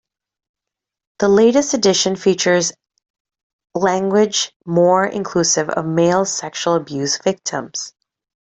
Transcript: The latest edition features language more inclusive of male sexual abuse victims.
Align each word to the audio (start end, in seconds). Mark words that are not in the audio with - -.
The 1.19 1.29
latest 1.29 1.75
edition 1.75 2.15
features 2.15 2.71
language 3.75 4.51
more 4.65 5.05
inclusive 5.05 5.69
of 5.69 5.85
male 5.85 6.25
sexual 6.25 6.73
abuse 6.73 7.19
victims. 7.19 7.93